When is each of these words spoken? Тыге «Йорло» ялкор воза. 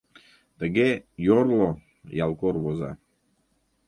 Тыге 0.59 0.89
«Йорло» 1.25 1.69
ялкор 2.25 2.55
воза. 2.63 2.91